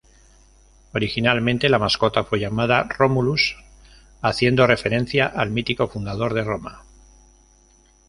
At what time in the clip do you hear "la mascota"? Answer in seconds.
1.69-2.23